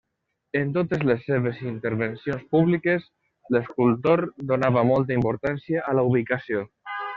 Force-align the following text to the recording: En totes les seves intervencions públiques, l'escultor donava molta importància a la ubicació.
En 0.59 0.69
totes 0.77 1.03
les 1.09 1.19
seves 1.31 1.59
intervencions 1.71 2.47
públiques, 2.55 3.05
l'escultor 3.57 4.25
donava 4.55 4.87
molta 4.95 5.17
importància 5.21 5.87
a 5.93 5.97
la 6.01 6.11
ubicació. 6.13 6.69